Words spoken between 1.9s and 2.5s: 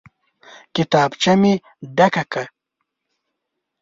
ډکه کړه.